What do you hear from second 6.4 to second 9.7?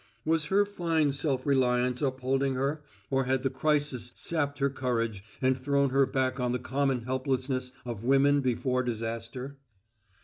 the common helplessness of women before disaster?